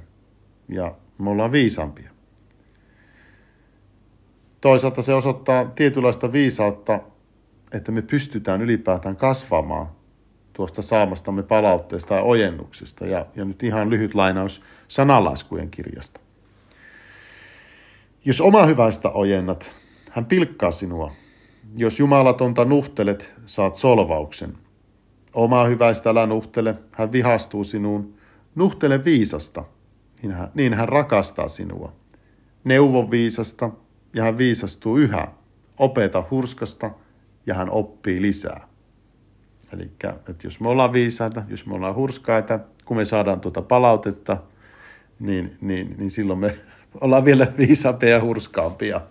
ja 0.69 0.95
me 1.17 1.29
ollaan 1.29 1.51
viisampia. 1.51 2.11
Toisaalta 4.61 5.01
se 5.01 5.13
osoittaa 5.13 5.65
tietynlaista 5.65 6.31
viisautta, 6.31 6.99
että 7.71 7.91
me 7.91 8.01
pystytään 8.01 8.61
ylipäätään 8.61 9.15
kasvamaan 9.15 9.87
tuosta 10.53 10.81
saamastamme 10.81 11.43
palautteesta 11.43 12.13
ja 12.13 12.21
ojennuksesta. 12.21 13.05
Ja, 13.05 13.25
ja 13.35 13.45
nyt 13.45 13.63
ihan 13.63 13.89
lyhyt 13.89 14.15
lainaus 14.15 14.61
sanalaskujen 14.87 15.71
kirjasta. 15.71 16.19
Jos 18.25 18.41
oma 18.41 18.65
hyväistä 18.65 19.09
ojennat, 19.09 19.71
hän 20.11 20.25
pilkkaa 20.25 20.71
sinua. 20.71 21.11
Jos 21.77 21.99
jumalatonta 21.99 22.65
nuhtelet, 22.65 23.33
saat 23.45 23.75
solvauksen. 23.75 24.57
Oma 25.33 25.63
hyväistä 25.63 26.09
älä 26.09 26.25
nuhtele, 26.25 26.75
hän 26.91 27.11
vihastuu 27.11 27.63
sinuun. 27.63 28.13
Nuhtele 28.55 29.05
viisasta, 29.05 29.63
niin 30.53 30.73
hän, 30.73 30.89
rakastaa 30.89 31.47
sinua. 31.47 31.93
Neuvo 32.63 33.11
viisasta, 33.11 33.69
ja 34.13 34.23
hän 34.23 34.37
viisastuu 34.37 34.97
yhä. 34.97 35.27
Opeta 35.77 36.23
hurskasta, 36.31 36.91
ja 37.45 37.53
hän 37.53 37.69
oppii 37.69 38.21
lisää. 38.21 38.67
Eli 39.73 39.91
että 40.29 40.35
jos 40.43 40.59
me 40.59 40.69
ollaan 40.69 40.93
viisaita, 40.93 41.43
jos 41.47 41.65
me 41.65 41.75
ollaan 41.75 41.95
hurskaita, 41.95 42.59
kun 42.85 42.97
me 42.97 43.05
saadaan 43.05 43.39
tuota 43.39 43.61
palautetta, 43.61 44.37
niin, 45.19 45.57
niin, 45.61 45.95
niin 45.97 46.11
silloin 46.11 46.39
me 46.39 46.55
ollaan 47.01 47.25
vielä 47.25 47.47
viisaampia 47.57 48.09
ja 48.09 48.21
hurskaampia. 48.21 49.01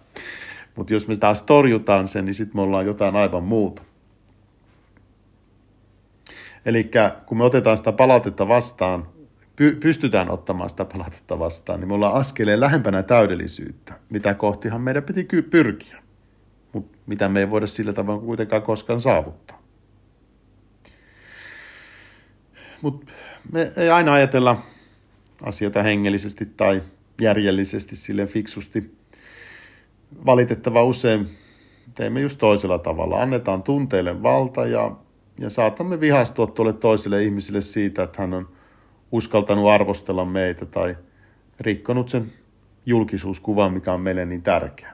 Mutta 0.77 0.93
jos 0.93 1.09
me 1.09 1.17
taas 1.17 1.43
torjutaan 1.43 2.09
sen, 2.09 2.25
niin 2.25 2.35
sitten 2.35 2.57
me 2.57 2.63
ollaan 2.63 2.87
jotain 2.87 3.17
aivan 3.17 3.43
muuta. 3.43 3.83
Eli 6.67 6.91
kun 7.27 7.39
me 7.39 7.45
otetaan 7.45 7.79
sitä 7.79 7.93
palautetta 7.93 8.49
vastaan, 8.49 9.07
py- 9.57 9.77
pystytään 9.81 10.31
ottamaan 10.31 10.71
sitä 10.71 10.85
palautetta 10.85 11.39
vastaan, 11.39 11.81
niin 11.81 11.89
me 11.89 11.95
ollaan 11.95 12.15
askeleen 12.15 12.61
lähempänä 12.61 13.03
täydellisyyttä, 13.03 13.95
mitä 14.11 14.35
kohtihan 14.35 14.81
meidän 14.81 15.03
piti 15.03 15.25
pyrkiä, 15.51 16.03
mutta 16.73 16.99
mitä 17.07 17.29
me 17.29 17.41
ei 17.41 17.51
voida 17.51 17.67
sillä 17.67 17.93
tavalla 17.93 18.21
kuitenkaan 18.21 18.63
koskaan 18.63 19.01
saavuttaa. 19.01 19.63
Mutta 22.83 23.13
me 23.53 23.73
ei 23.77 23.91
aina 23.91 24.13
ajatella 24.13 24.63
asioita 25.43 25.83
hengellisesti 25.83 26.47
tai 26.47 26.83
järjellisesti 27.21 27.97
sille 27.97 28.27
fiksusti. 28.27 28.97
Valitettava 30.27 30.85
usein 30.85 31.39
teemme 31.95 32.21
just 32.21 32.39
toisella 32.39 32.79
tavalla. 32.79 33.23
Annetaan 33.23 33.63
tunteille 33.63 34.23
valta 34.23 34.67
ja, 34.67 34.97
ja 35.39 35.51
saatamme 35.51 36.01
vihastua 36.01 36.47
tuolle 36.47 36.73
toiselle 36.73 37.25
ihmiselle 37.25 37.61
siitä, 37.61 38.03
että 38.03 38.23
hän 38.23 38.35
on 38.35 38.49
uskaltanut 39.15 39.71
arvostella 39.71 40.25
meitä 40.25 40.67
tai 40.67 40.97
rikkonut 41.61 42.09
sen 42.09 42.33
julkisuuskuvan, 42.87 43.73
mikä 43.73 43.93
on 43.93 44.01
meille 44.01 44.25
niin 44.25 44.43
tärkeä. 44.43 44.93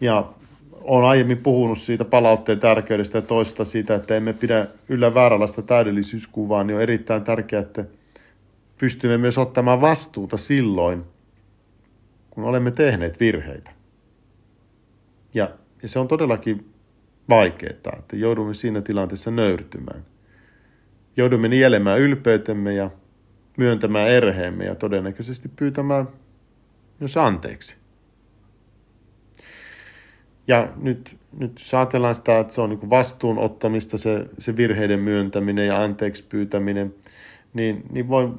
Ja 0.00 0.32
olen 0.80 1.08
aiemmin 1.08 1.38
puhunut 1.38 1.78
siitä 1.78 2.04
palautteen 2.04 2.60
tärkeydestä 2.60 3.18
ja 3.18 3.22
toista 3.22 3.64
siitä, 3.64 3.94
että 3.94 4.16
emme 4.16 4.32
pidä 4.32 4.66
yllä 4.88 5.14
vääränlaista 5.14 5.62
täydellisyyskuvaa, 5.62 6.64
niin 6.64 6.76
on 6.76 6.82
erittäin 6.82 7.24
tärkeää, 7.24 7.62
että 7.62 7.84
pystymme 8.78 9.18
myös 9.18 9.38
ottamaan 9.38 9.80
vastuuta 9.80 10.36
silloin, 10.36 11.04
kun 12.30 12.44
olemme 12.44 12.70
tehneet 12.70 13.20
virheitä. 13.20 13.70
Ja, 15.34 15.50
ja 15.82 15.88
se 15.88 15.98
on 15.98 16.08
todellakin 16.08 16.72
vaikeaa, 17.28 17.96
että 17.98 18.16
joudumme 18.16 18.54
siinä 18.54 18.80
tilanteessa 18.80 19.30
nöyrtymään. 19.30 20.04
Joudumme 21.16 21.48
nielemään 21.48 22.00
ylpeytemme 22.00 22.74
ja 22.74 22.90
myöntämään 23.56 24.08
erheemme 24.08 24.64
ja 24.64 24.74
todennäköisesti 24.74 25.48
pyytämään 25.48 26.08
myös 27.00 27.16
anteeksi. 27.16 27.76
Ja 30.48 30.72
nyt, 30.76 31.16
nyt 31.38 31.58
jos 31.58 31.74
ajatellaan 31.74 32.14
sitä, 32.14 32.38
että 32.38 32.52
se 32.52 32.60
on 32.60 32.70
niin 32.70 32.90
vastuun 32.90 33.38
ottamista, 33.38 33.98
se, 33.98 34.26
se 34.38 34.56
virheiden 34.56 35.00
myöntäminen 35.00 35.66
ja 35.66 35.82
anteeksi 35.82 36.24
pyytäminen, 36.28 36.94
niin, 37.54 37.82
niin 37.90 38.08
voin, 38.08 38.34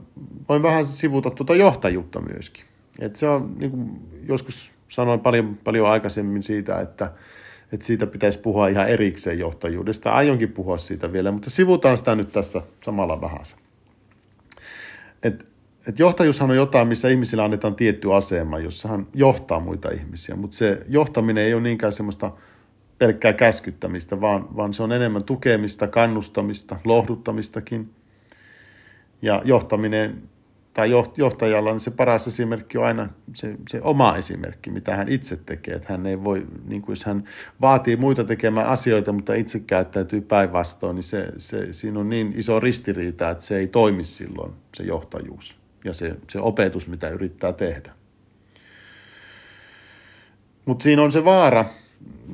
voin 0.49 0.63
vähän 0.63 0.85
sivuta 0.85 1.29
tuota 1.29 1.55
johtajuutta 1.55 2.21
myöskin. 2.21 2.65
Et 2.99 3.15
se 3.15 3.27
on, 3.27 3.55
niin 3.57 3.71
kuin 3.71 4.09
joskus 4.27 4.73
sanoin 4.87 5.19
paljon, 5.19 5.57
paljon 5.63 5.89
aikaisemmin 5.89 6.43
siitä, 6.43 6.81
että, 6.81 7.11
että 7.73 7.85
siitä 7.85 8.07
pitäisi 8.07 8.39
puhua 8.39 8.67
ihan 8.67 8.89
erikseen 8.89 9.39
johtajuudesta. 9.39 10.11
Aionkin 10.11 10.51
puhua 10.51 10.77
siitä 10.77 11.13
vielä, 11.13 11.31
mutta 11.31 11.49
sivutaan 11.49 11.97
sitä 11.97 12.15
nyt 12.15 12.31
tässä 12.31 12.61
samalla 12.83 13.21
vähän. 13.21 13.41
Et 15.23 15.53
et 15.87 15.99
johtajuushan 15.99 16.49
on 16.49 16.55
jotain, 16.55 16.87
missä 16.87 17.09
ihmisillä 17.09 17.43
annetaan 17.43 17.75
tietty 17.75 18.13
asema, 18.13 18.59
jossa 18.59 18.87
hän 18.87 19.07
johtaa 19.13 19.59
muita 19.59 19.91
ihmisiä, 19.91 20.35
mutta 20.35 20.57
se 20.57 20.81
johtaminen 20.89 21.43
ei 21.43 21.53
ole 21.53 21.61
niinkään 21.61 21.93
semmoista 21.93 22.31
pelkkää 22.99 23.33
käskyttämistä, 23.33 24.21
vaan, 24.21 24.57
vaan 24.57 24.73
se 24.73 24.83
on 24.83 24.91
enemmän 24.91 25.23
tukemista, 25.23 25.87
kannustamista, 25.87 26.79
lohduttamistakin. 26.83 27.89
Ja 29.21 29.41
johtaminen 29.45 30.23
tai 30.73 30.91
johtajalla 31.17 31.71
niin 31.71 31.79
se 31.79 31.91
paras 31.91 32.27
esimerkki 32.27 32.77
on 32.77 32.85
aina 32.85 33.09
se, 33.35 33.55
se 33.69 33.81
oma 33.81 34.17
esimerkki, 34.17 34.69
mitä 34.69 34.95
hän 34.95 35.09
itse 35.09 35.35
tekee. 35.35 35.75
Että 35.75 35.93
hän 35.93 36.05
ei 36.05 36.23
voi, 36.23 36.47
niin 36.65 36.81
kuin 36.81 36.91
jos 36.91 37.05
hän 37.05 37.23
vaatii 37.61 37.95
muita 37.95 38.23
tekemään 38.23 38.67
asioita, 38.67 39.11
mutta 39.11 39.33
itse 39.33 39.59
käyttäytyy 39.59 40.21
päinvastoin, 40.21 40.95
niin 40.95 41.03
se, 41.03 41.27
se, 41.37 41.73
siinä 41.73 41.99
on 41.99 42.09
niin 42.09 42.33
iso 42.35 42.59
ristiriita, 42.59 43.29
että 43.29 43.43
se 43.43 43.57
ei 43.57 43.67
toimi 43.67 44.03
silloin, 44.03 44.53
se 44.77 44.83
johtajuus 44.83 45.59
ja 45.85 45.93
se, 45.93 46.15
se 46.29 46.39
opetus, 46.39 46.87
mitä 46.87 47.09
yrittää 47.09 47.53
tehdä. 47.53 47.91
Mutta 50.65 50.83
siinä 50.83 51.03
on 51.03 51.11
se 51.11 51.25
vaara. 51.25 51.65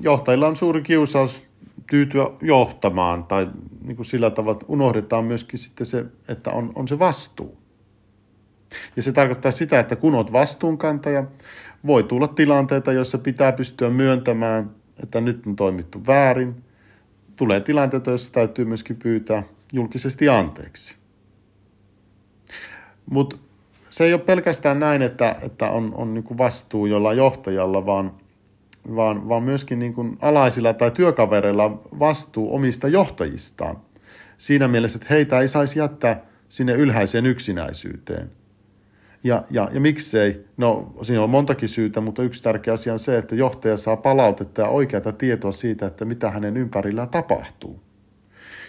Johtajilla 0.02 0.48
on 0.48 0.56
suuri 0.56 0.82
kiusaus 0.82 1.44
tyytyä 1.90 2.30
johtamaan 2.42 3.24
tai 3.24 3.48
niin 3.84 3.96
kuin 3.96 4.06
sillä 4.06 4.30
tavalla, 4.30 4.52
että 4.52 4.66
unohdetaan 4.68 5.26
myöskin 5.26 5.60
sitten 5.60 5.86
se, 5.86 6.06
että 6.28 6.52
on, 6.52 6.72
on 6.76 6.88
se 6.88 7.00
vastuu. 7.00 7.58
Ja 8.96 9.04
se 9.04 9.12
tarkoittaa 9.12 9.52
sitä, 9.52 9.80
että 9.80 9.96
kun 9.96 10.16
olet 10.16 10.32
vastuunkantaja, 10.32 11.24
voi 11.86 12.04
tulla 12.04 12.28
tilanteita, 12.28 12.92
joissa 12.92 13.18
pitää 13.18 13.52
pystyä 13.52 13.90
myöntämään, 13.90 14.72
että 15.04 15.22
nyt 15.22 15.48
on 15.48 15.56
toimittu 15.56 16.02
väärin. 16.08 16.64
Tulee 17.36 17.62
tilanteita, 17.62 18.10
joissa 18.10 18.34
täytyy 18.34 18.66
myöskin 18.66 18.96
pyytää 18.96 19.44
julkisesti 19.74 20.30
anteeksi. 20.30 20.96
Mutta 23.06 23.38
se 23.90 24.06
ei 24.06 24.14
ole 24.14 24.22
pelkästään 24.22 24.80
näin, 24.80 25.02
että, 25.02 25.36
että 25.42 25.70
on, 25.70 25.94
on 25.96 26.14
niin 26.14 26.38
vastuu 26.38 26.86
jollain 26.86 27.18
johtajalla, 27.18 27.86
vaan, 27.86 28.12
vaan, 28.96 29.30
vaan 29.30 29.44
myöskin 29.44 29.80
niin 29.80 29.94
kuin 29.94 30.18
alaisilla 30.22 30.74
tai 30.74 30.92
työkavereilla 30.92 31.82
vastuu 32.00 32.56
omista 32.56 32.88
johtajistaan. 32.88 33.78
Siinä 34.38 34.68
mielessä, 34.68 34.98
että 34.98 35.14
heitä 35.14 35.40
ei 35.40 35.48
saisi 35.48 35.80
jättää 35.80 36.26
sinne 36.50 36.74
ylhäiseen 36.74 37.26
yksinäisyyteen. 37.26 38.39
Ja, 39.24 39.44
ja, 39.52 39.70
ja 39.74 39.80
miksei? 39.80 40.46
No, 40.58 40.94
siinä 41.02 41.24
on 41.24 41.30
montakin 41.30 41.70
syytä, 41.70 42.02
mutta 42.02 42.24
yksi 42.24 42.44
tärkeä 42.44 42.74
asia 42.74 42.94
on 42.94 43.00
se, 43.00 43.18
että 43.18 43.36
johtaja 43.36 43.78
saa 43.78 43.98
palautetta 43.98 44.62
ja 44.62 44.68
oikeata 44.68 45.12
tietoa 45.12 45.52
siitä, 45.52 45.86
että 45.86 46.06
mitä 46.06 46.30
hänen 46.30 46.58
ympärillään 46.58 47.10
tapahtuu. 47.10 47.80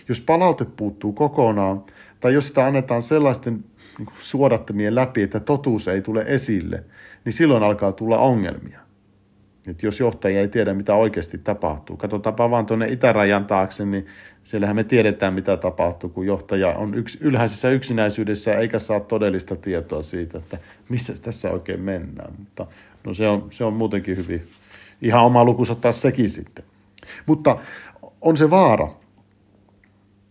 Jos 0.09 0.21
palaute 0.21 0.65
puuttuu 0.65 1.13
kokonaan, 1.13 1.85
tai 2.21 2.35
jos 2.35 2.49
sitä 2.49 2.67
annetaan 2.67 3.03
sellaisten 3.03 3.65
niin 3.99 4.09
suodattamien 4.19 4.95
läpi, 4.95 5.23
että 5.23 5.41
totuus 5.41 5.89
ei 5.89 6.03
tule 6.03 6.25
esille, 6.27 6.85
niin 7.25 7.33
silloin 7.33 7.63
alkaa 7.63 7.93
tulla 7.93 8.19
ongelmia. 8.19 8.80
Et 9.71 9.83
jos 9.83 10.01
johtaja 10.01 10.41
ei 10.41 10.49
tiedä, 10.49 10.75
mitä 10.75 10.95
oikeasti 10.95 11.39
tapahtuu. 11.39 11.97
Katsotaanpa 11.97 12.51
vaan 12.51 12.67
tuonne 12.67 12.89
itärajan 12.89 13.45
taakse, 13.45 13.85
niin 13.85 14.07
siellähän 14.45 14.77
me 14.77 14.85
tiedetään, 14.85 15.35
mitä 15.35 15.57
tapahtuu, 15.57 16.11
kun 16.11 16.27
johtaja 16.27 16.69
on 16.69 16.95
yks, 16.95 17.19
ylhäisessä 17.21 17.71
yksinäisyydessä 17.71 18.55
eikä 18.55 18.79
saa 18.79 19.01
todellista 19.01 19.57
tietoa 19.57 20.03
siitä, 20.03 20.39
että 20.39 20.59
missä 20.89 21.13
tässä 21.23 21.51
oikein 21.51 21.81
mennään. 21.81 22.35
Mutta 22.39 22.67
no 23.05 23.15
se 23.15 23.29
on, 23.29 23.51
se 23.51 23.65
on 23.65 23.73
muutenkin 23.73 24.17
hyvin 24.17 24.49
ihan 25.03 25.25
oma 25.25 25.45
lukunsa 25.45 25.75
taas 25.75 26.03
sekin 26.03 26.31
sitten. 26.31 26.65
Mutta 27.27 27.57
on 28.21 28.37
se 28.37 28.51
vaara, 28.51 28.89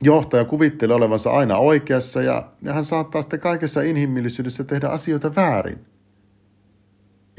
johtaja 0.04 0.46
kuvittelee 0.46 0.96
olevansa 0.96 1.32
aina 1.32 1.58
oikeassa 1.58 2.22
ja 2.22 2.50
hän 2.74 2.86
saattaa 2.86 3.22
sitten 3.22 3.40
kaikessa 3.40 3.82
inhimillisyydessä 3.82 4.64
tehdä 4.64 4.88
asioita 4.88 5.36
väärin. 5.36 5.80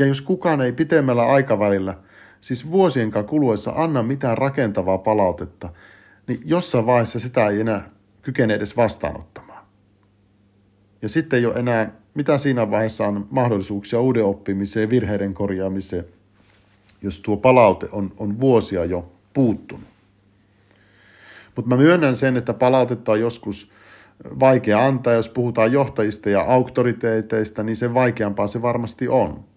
Ja 0.00 0.06
jos 0.06 0.20
kukaan 0.20 0.60
ei 0.60 0.72
pitemmällä 0.72 1.26
aikavälillä, 1.26 1.94
siis 2.40 2.70
vuosien 2.70 3.12
kuluessa 3.26 3.72
anna 3.76 4.02
mitään 4.02 4.38
rakentavaa 4.38 4.98
palautetta, 4.98 5.68
niin 6.26 6.40
jossain 6.44 6.86
vaiheessa 6.86 7.18
sitä 7.18 7.46
ei 7.46 7.60
enää 7.60 7.90
kykene 8.22 8.54
edes 8.54 8.76
vastaanottamaan. 8.76 9.64
Ja 11.02 11.08
sitten 11.08 11.38
ei 11.38 11.46
ole 11.46 11.54
enää, 11.54 11.92
mitä 12.14 12.38
siinä 12.38 12.70
vaiheessa 12.70 13.06
on 13.06 13.26
mahdollisuuksia 13.30 14.00
uuden 14.00 14.24
oppimiseen, 14.24 14.90
virheiden 14.90 15.34
korjaamiseen, 15.34 16.04
jos 17.02 17.20
tuo 17.20 17.36
palaute 17.36 17.88
on, 17.92 18.12
on 18.16 18.40
vuosia 18.40 18.84
jo 18.84 19.12
puuttunut. 19.34 19.84
Mutta 21.56 21.68
mä 21.68 21.76
myönnän 21.76 22.16
sen, 22.16 22.36
että 22.36 22.54
palautetta 22.54 23.12
on 23.12 23.20
joskus 23.20 23.70
vaikea 24.40 24.86
antaa. 24.86 25.12
Jos 25.12 25.28
puhutaan 25.28 25.72
johtajista 25.72 26.30
ja 26.30 26.40
auktoriteeteista, 26.40 27.62
niin 27.62 27.76
se 27.76 27.94
vaikeampaa 27.94 28.46
se 28.46 28.62
varmasti 28.62 29.08
on. 29.08 29.49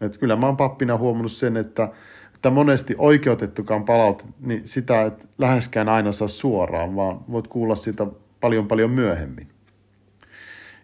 Et 0.00 0.16
kyllä 0.16 0.36
mä 0.36 0.46
oon 0.46 0.56
pappina 0.56 0.96
huomannut 0.96 1.32
sen, 1.32 1.56
että, 1.56 1.88
että 2.34 2.50
monesti 2.50 2.94
oikeutettukaan 2.98 3.84
palaute, 3.84 4.24
niin 4.40 4.60
sitä 4.64 5.02
et 5.02 5.28
läheskään 5.38 5.88
aina 5.88 6.12
saa 6.12 6.28
suoraan, 6.28 6.96
vaan 6.96 7.20
voit 7.30 7.48
kuulla 7.48 7.76
sitä 7.76 8.06
paljon 8.40 8.68
paljon 8.68 8.90
myöhemmin. 8.90 9.48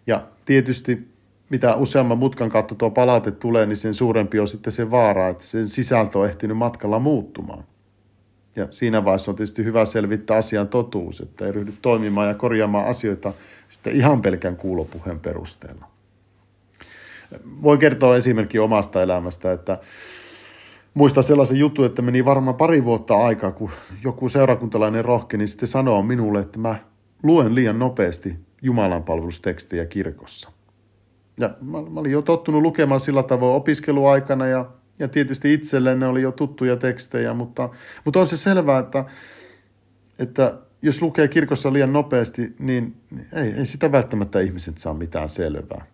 Ja 0.07 0.27
tietysti 0.45 1.13
mitä 1.49 1.75
useamman 1.75 2.17
mutkan 2.17 2.49
kautta 2.49 2.75
tuo 2.75 2.89
palaute 2.89 3.31
tulee, 3.31 3.65
niin 3.65 3.77
sen 3.77 3.93
suurempi 3.93 4.39
on 4.39 4.47
sitten 4.47 4.73
se 4.73 4.91
vaara, 4.91 5.29
että 5.29 5.43
sen 5.43 5.67
sisältö 5.67 6.19
on 6.19 6.25
ehtinyt 6.25 6.57
matkalla 6.57 6.99
muuttumaan. 6.99 7.63
Ja 8.55 8.67
siinä 8.69 9.05
vaiheessa 9.05 9.31
on 9.31 9.35
tietysti 9.35 9.63
hyvä 9.63 9.85
selvittää 9.85 10.37
asian 10.37 10.67
totuus, 10.67 11.21
että 11.21 11.45
ei 11.45 11.51
ryhdy 11.51 11.73
toimimaan 11.81 12.27
ja 12.27 12.33
korjaamaan 12.33 12.87
asioita 12.87 13.33
sitten 13.67 13.95
ihan 13.95 14.21
pelkän 14.21 14.57
kuulopuheen 14.57 15.19
perusteella. 15.19 15.92
Voin 17.61 17.79
kertoa 17.79 18.15
esimerkki 18.15 18.59
omasta 18.59 19.03
elämästä, 19.03 19.51
että 19.51 19.79
muista 20.93 21.21
sellaisen 21.21 21.57
jutun, 21.57 21.85
että 21.85 22.01
meni 22.01 22.25
varmaan 22.25 22.55
pari 22.55 22.85
vuotta 22.85 23.17
aikaa, 23.17 23.51
kun 23.51 23.71
joku 24.03 24.29
seurakuntalainen 24.29 25.05
rohkeni 25.05 25.41
niin 25.41 25.47
sitten 25.47 25.69
sanoo 25.69 26.03
minulle, 26.03 26.39
että 26.39 26.59
mä 26.59 26.75
luen 27.23 27.55
liian 27.55 27.79
nopeasti 27.79 28.35
Jumalan 28.61 29.03
palvelustekstejä 29.03 29.85
kirkossa. 29.85 30.51
Ja 31.39 31.49
mä, 31.61 31.81
mä 31.81 31.99
olin 31.99 32.11
jo 32.11 32.21
tottunut 32.21 32.61
lukemaan 32.61 32.99
sillä 32.99 33.23
tavoin 33.23 33.55
opiskeluaikana 33.55 34.47
ja 34.47 34.65
ja 34.99 35.07
tietysti 35.07 35.53
itselleen 35.53 35.99
ne 35.99 36.07
oli 36.07 36.21
jo 36.21 36.31
tuttuja 36.31 36.77
tekstejä, 36.77 37.33
mutta, 37.33 37.69
mutta 38.05 38.19
on 38.19 38.27
se 38.27 38.37
selvää, 38.37 38.79
että, 38.79 39.05
että 40.19 40.57
jos 40.81 41.01
lukee 41.01 41.27
kirkossa 41.27 41.73
liian 41.73 41.93
nopeasti, 41.93 42.55
niin 42.59 42.95
ei, 43.33 43.53
ei 43.57 43.65
sitä 43.65 43.91
välttämättä 43.91 44.39
ihmiset 44.39 44.77
saa 44.77 44.93
mitään 44.93 45.29
selvää. 45.29 45.85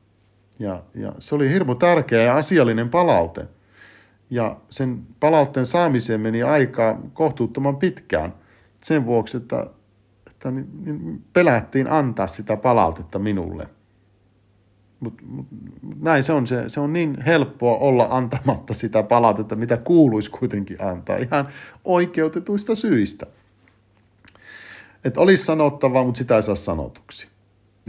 Ja, 0.59 0.83
ja 0.95 1.13
se 1.19 1.35
oli 1.35 1.49
hirmu 1.49 1.75
tärkeä 1.75 2.21
ja 2.21 2.37
asiallinen 2.37 2.89
palaute. 2.89 3.47
Ja 4.29 4.57
sen 4.69 5.01
palautteen 5.19 5.65
saamiseen 5.65 6.21
meni 6.21 6.43
aikaa 6.43 7.01
kohtuuttoman 7.13 7.77
pitkään 7.77 8.33
sen 8.83 9.05
vuoksi, 9.05 9.37
että, 9.37 9.67
että 10.27 10.51
niin, 10.51 10.67
niin 10.85 11.23
pelättiin 11.33 11.91
antaa 11.91 12.27
sitä 12.27 12.57
palautetta 12.57 13.19
minulle– 13.19 13.67
mutta 14.99 15.23
mut, 15.27 15.47
näin 15.99 16.23
se 16.23 16.33
on. 16.33 16.47
Se, 16.47 16.63
se 16.67 16.79
on 16.79 16.93
niin 16.93 17.21
helppoa 17.25 17.77
olla 17.77 18.07
antamatta 18.09 18.73
sitä 18.73 19.03
palautetta, 19.03 19.55
mitä 19.55 19.77
kuuluisi 19.77 20.31
kuitenkin 20.31 20.83
antaa 20.83 21.17
ihan 21.17 21.47
oikeutetuista 21.83 22.75
syistä. 22.75 23.25
Että 25.03 25.21
olisi 25.21 25.45
sanottavaa, 25.45 26.03
mutta 26.03 26.17
sitä 26.17 26.35
ei 26.35 26.43
saa 26.43 26.55
sanotuksi. 26.55 27.27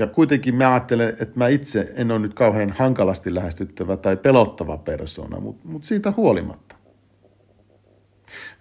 Ja 0.00 0.06
kuitenkin 0.06 0.54
mä 0.54 0.70
ajattelen, 0.70 1.08
että 1.08 1.32
mä 1.34 1.48
itse 1.48 1.92
en 1.96 2.10
ole 2.10 2.18
nyt 2.18 2.34
kauhean 2.34 2.70
hankalasti 2.70 3.34
lähestyttävä 3.34 3.96
tai 3.96 4.16
pelottava 4.16 4.76
persona, 4.76 5.40
mutta, 5.40 5.68
mutta 5.68 5.88
siitä 5.88 6.12
huolimatta. 6.16 6.76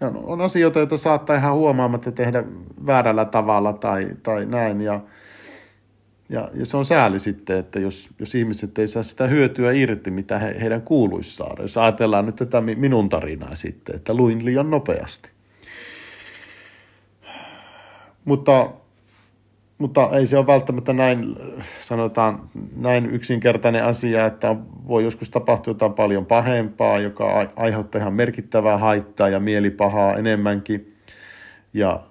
Ja 0.02 0.08
on 0.08 0.42
asioita, 0.42 0.80
joita 0.80 0.98
saattaa 0.98 1.36
ihan 1.36 1.54
huomaamatta 1.54 2.12
tehdä 2.12 2.44
väärällä 2.86 3.26
tavalla 3.26 3.74
tai, 3.74 4.10
tai 4.24 4.46
näin. 4.46 4.82
Ja, 4.82 5.00
ja, 6.30 6.50
ja 6.54 6.66
se 6.66 6.78
on 6.78 6.86
sääli 6.86 7.20
sitten, 7.20 7.58
että 7.58 7.80
jos, 7.80 8.10
jos 8.20 8.36
ihmiset 8.36 8.80
ei 8.80 8.88
saa 8.88 9.04
sitä 9.04 9.28
hyötyä 9.28 9.72
irti, 9.72 10.12
mitä 10.12 10.40
he, 10.40 10.56
heidän 10.62 10.82
kuuluisi 10.82 11.36
saada. 11.36 11.62
Jos 11.62 11.78
ajatellaan 11.78 12.26
nyt 12.26 12.36
tätä 12.36 12.62
minun 12.62 13.10
tarinaa 13.10 13.56
sitten, 13.56 13.96
että 13.96 14.14
luin 14.14 14.46
liian 14.46 14.70
nopeasti. 14.70 15.30
Mutta, 18.26 18.70
mutta 19.80 20.10
ei 20.14 20.28
se 20.28 20.38
ole 20.38 20.48
välttämättä 20.48 20.94
näin, 20.94 21.36
sanotaan, 21.80 22.50
näin 22.76 23.06
yksinkertainen 23.06 23.84
asia, 23.84 24.26
että 24.26 24.56
voi 24.88 25.04
joskus 25.04 25.30
tapahtua 25.30 25.72
jotain 25.72 25.94
paljon 25.94 26.26
pahempaa, 26.26 27.00
joka 27.00 27.48
aiheuttaa 27.56 28.02
ihan 28.02 28.14
merkittävää 28.14 28.78
haittaa 28.78 29.30
ja 29.30 29.40
mielipahaa 29.40 30.18
enemmänkin. 30.18 30.96
Ja 31.74 32.04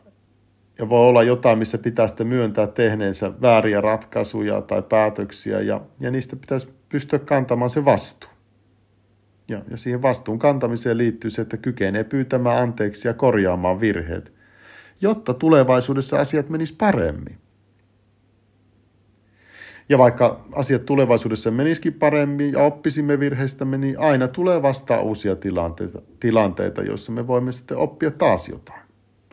ja 0.78 0.88
voi 0.88 1.08
olla 1.08 1.22
jotain, 1.22 1.58
missä 1.58 1.78
pitää 1.78 2.08
sitten 2.08 2.26
myöntää 2.26 2.66
tehneensä 2.66 3.32
vääriä 3.40 3.80
ratkaisuja 3.80 4.62
tai 4.62 4.82
päätöksiä 4.82 5.60
ja, 5.60 5.80
ja 6.00 6.10
niistä 6.10 6.36
pitäisi 6.36 6.68
pystyä 6.88 7.18
kantamaan 7.18 7.70
se 7.70 7.84
vastuu. 7.84 8.30
Ja, 9.48 9.62
ja 9.70 9.76
siihen 9.76 10.02
vastuun 10.02 10.38
kantamiseen 10.38 10.98
liittyy 10.98 11.30
se, 11.30 11.42
että 11.42 11.56
kykenee 11.56 12.04
pyytämään 12.04 12.62
anteeksi 12.62 13.08
ja 13.08 13.14
korjaamaan 13.14 13.80
virheet, 13.80 14.32
jotta 15.00 15.34
tulevaisuudessa 15.34 16.18
asiat 16.18 16.48
menis 16.48 16.72
paremmin. 16.72 17.38
Ja 19.88 19.98
vaikka 19.98 20.40
asiat 20.52 20.86
tulevaisuudessa 20.86 21.50
menisikin 21.50 21.94
paremmin 21.94 22.52
ja 22.52 22.62
oppisimme 22.62 23.20
virheistämme, 23.20 23.78
niin 23.78 23.98
aina 23.98 24.28
tulee 24.28 24.62
vastaan 24.62 25.02
uusia 25.02 25.36
tilanteita, 25.36 26.02
tilanteita, 26.20 26.82
joissa 26.82 27.12
me 27.12 27.26
voimme 27.26 27.52
sitten 27.52 27.76
oppia 27.76 28.10
taas 28.10 28.48
jotain. 28.48 28.82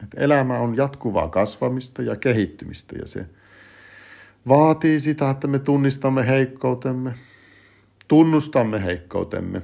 Että 0.04 0.22
elämä 0.22 0.60
on 0.60 0.78
jatkuvaa 0.78 1.28
kasvamista 1.28 2.02
ja 2.02 2.16
kehittymistä 2.16 2.96
ja 3.00 3.08
se 3.08 3.26
vaatii 4.48 5.00
sitä, 5.00 5.30
että 5.30 5.48
me 5.48 5.60
tunnistamme 5.60 6.28
heikkoutemme, 6.28 7.14
tunnustamme 8.08 8.84
heikkoutemme, 8.84 9.62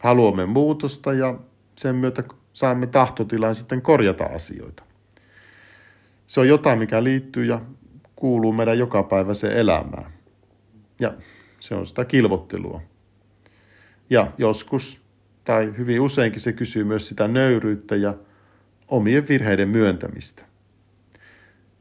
haluamme 0.00 0.46
muutosta 0.46 1.12
ja 1.12 1.34
sen 1.78 1.94
myötä 1.94 2.24
saamme 2.52 2.86
tahtotilan 2.86 3.54
sitten 3.54 3.82
korjata 3.82 4.24
asioita. 4.24 4.82
Se 6.26 6.40
on 6.40 6.48
jotain, 6.48 6.78
mikä 6.78 7.04
liittyy 7.04 7.44
ja 7.44 7.60
kuuluu 8.18 8.52
meidän 8.52 8.78
jokapäiväiseen 8.78 9.56
elämään. 9.56 10.12
Ja 11.00 11.14
se 11.60 11.74
on 11.74 11.86
sitä 11.86 12.04
kilvottelua. 12.04 12.82
Ja 14.10 14.32
joskus, 14.38 15.00
tai 15.44 15.74
hyvin 15.78 16.00
useinkin 16.00 16.40
se 16.40 16.52
kysyy 16.52 16.84
myös 16.84 17.08
sitä 17.08 17.28
nöyryyttä 17.28 17.96
ja 17.96 18.14
omien 18.88 19.28
virheiden 19.28 19.68
myöntämistä. 19.68 20.44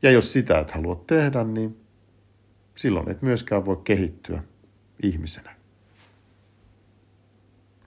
Ja 0.01 0.11
jos 0.11 0.33
sitä 0.33 0.59
et 0.59 0.71
halua 0.71 1.03
tehdä, 1.07 1.43
niin 1.43 1.77
silloin 2.75 3.09
et 3.09 3.21
myöskään 3.21 3.65
voi 3.65 3.77
kehittyä 3.83 4.43
ihmisenä. 5.03 5.56